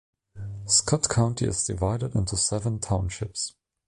Scott 0.65 1.09
County 1.09 1.45
is 1.45 1.63
divided 1.63 2.15
into 2.15 2.35
seven 2.35 2.79
townships. 2.79 3.53